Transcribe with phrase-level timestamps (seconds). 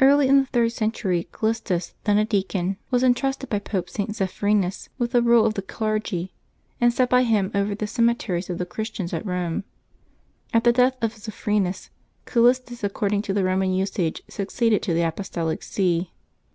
[0.00, 4.10] /^ARLT in the third century, Callistus, then a deacon, VJ^ was intrusted by Pope St.
[4.14, 6.34] Zephyrinus with the rule of the clergy,
[6.78, 9.64] and set by him over the cemeteries of the Christians at Eome; and,
[10.52, 11.88] at the death of Zephyrinus,
[12.26, 16.12] Cal listus, according to the Roman usage, succeeded to the Apostolic See.